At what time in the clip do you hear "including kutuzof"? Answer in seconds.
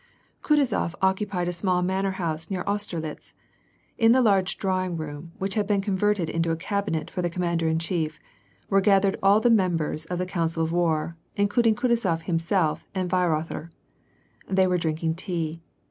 11.35-12.23